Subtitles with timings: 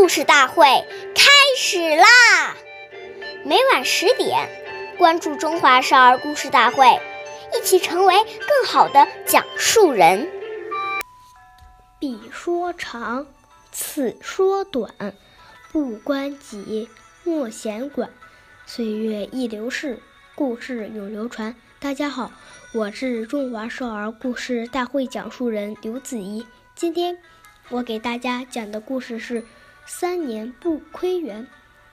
[0.00, 0.64] 故事大会
[1.14, 2.56] 开始啦！
[3.44, 4.48] 每晚十点，
[4.96, 6.86] 关注《中华少儿故事大会》，
[7.54, 10.26] 一起成为更好的讲述人。
[11.98, 13.26] 彼说长，
[13.72, 14.90] 此说短，
[15.70, 16.88] 不关己，
[17.22, 18.08] 莫闲管。
[18.64, 20.00] 岁月易流逝，
[20.34, 21.54] 故事永流传。
[21.78, 22.32] 大家好，
[22.72, 26.46] 我是中华少儿故事大会讲述人刘子怡。
[26.74, 27.18] 今天
[27.68, 29.42] 我给大家讲的故事是
[29.86, 31.44] 《三年不窥园》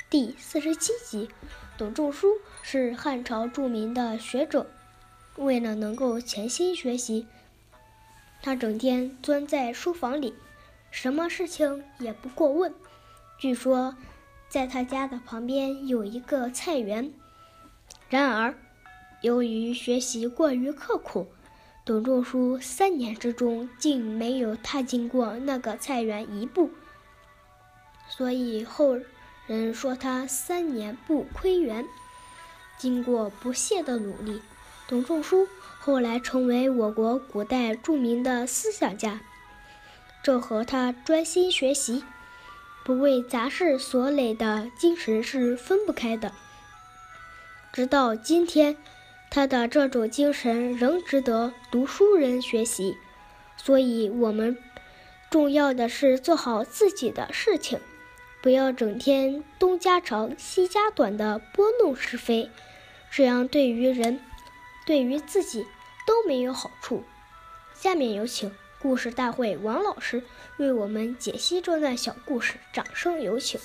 [0.10, 1.30] 第四十七集。
[1.78, 2.28] 董仲舒
[2.64, 4.68] 是汉朝著名的学者，
[5.36, 7.28] 为了能够潜心学习，
[8.42, 10.34] 他整天钻在书房里，
[10.90, 12.74] 什么事情也不过问。
[13.38, 13.96] 据说，
[14.50, 17.14] 在他家的旁边有一个菜园。
[18.10, 18.58] 然而，
[19.22, 21.28] 由于学习过于刻苦，
[21.86, 26.72] 董仲舒三年之中竟没有踏进过那个菜园一步，
[28.10, 28.98] 所以后
[29.48, 31.86] 人说他三年不窥园。
[32.78, 34.42] 经过不懈的努力，
[34.88, 35.48] 董仲舒
[35.80, 39.22] 后来成为我国古代著名的思想家。
[40.24, 42.04] 这和他专心学习、
[42.84, 46.32] 不为杂事所累的精神是分不开的。
[47.72, 48.78] 直到今天。
[49.30, 52.96] 他的这种精神仍值得读书人学习，
[53.58, 54.58] 所以，我们
[55.30, 57.78] 重要的是做好自己的事情，
[58.48, 62.50] 不要整天东家长西家短的拨弄是非，
[63.12, 64.22] 这样对于人，
[64.86, 65.68] 对于自己
[66.06, 67.04] 都没有好处。
[67.74, 70.24] 下面有请故事大会王老师
[70.56, 73.60] 为我们解析这段小故事，掌声有请。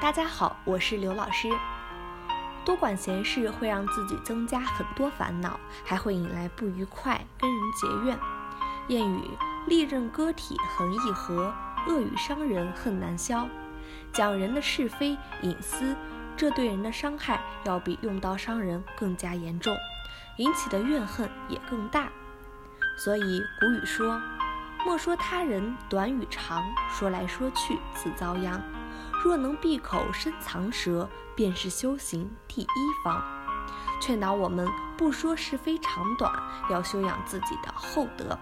[0.00, 1.46] 大家好，我是刘老师。
[2.68, 8.18] 多管闲事会让自己增加很多烦恼，还会引来不愉快，跟人结怨。
[8.88, 9.30] 谚语：
[9.66, 11.50] 利刃割体横易合，
[11.86, 13.48] 恶语伤人恨难消。
[14.12, 15.96] 讲人的是非隐私，
[16.36, 19.74] 这对人的伤害要比用刀伤人更加严重，
[20.36, 22.10] 引起的怨恨也更大。
[22.98, 24.20] 所以古语说：
[24.84, 28.62] 莫说他人短与长，说来说去自遭殃。
[29.22, 32.66] 若能闭口深藏舌，便是修行第一
[33.04, 33.22] 方。
[34.00, 36.32] 劝导我们不说是非长短，
[36.70, 38.38] 要修养自己的厚德。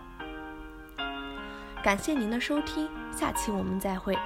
[1.82, 4.16] 感谢您的收听，下期我们再会。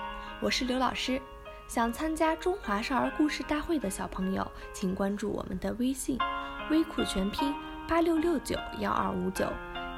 [0.40, 1.20] 我是刘老师。
[1.68, 6.18] 想参加中华少儿故事大会的小朋友，请关注我们的微信
[6.68, 7.54] “微库全拼
[7.86, 9.46] 八六六九幺二五九”，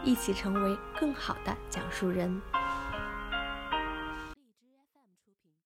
[0.04, 2.42] 一起成为更好的讲述人。